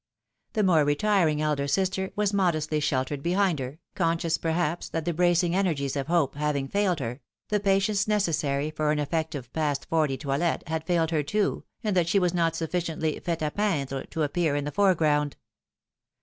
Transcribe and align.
The 0.53 0.63
more 0.63 0.83
retiring 0.83 1.43
elder 1.43 1.67
sister 1.67 2.11
was 2.15 2.33
modestly 2.33 2.79
sheltered 2.79 3.21
behind 3.21 3.59
her, 3.59 3.77
conscious, 3.93 4.39
perhaps, 4.39 4.89
that 4.89 5.05
the 5.05 5.13
bracing 5.13 5.53
energies 5.55 5.95
of 5.95 6.07
hope 6.07 6.33
having 6.33 6.67
failed 6.67 6.99
her, 6.99 7.21
the 7.49 7.59
patience 7.59 8.07
necessary 8.07 8.71
for 8.71 8.91
an 8.91 8.97
effective 8.97 9.53
past 9.53 9.85
forty 9.87 10.17
toilet, 10.17 10.63
had 10.65 10.87
failed 10.87 11.11
her 11.11 11.21
too, 11.21 11.65
and 11.83 11.95
that 11.95 12.07
she 12.07 12.17
was 12.17 12.33
not 12.33 12.55
sufficiently 12.55 13.19
fait 13.19 13.43
a 13.43 13.51
peindre 13.51 14.07
to 14.09 14.23
appear 14.23 14.55
in 14.55 14.65
the 14.65 14.71
foreground. 14.71 15.37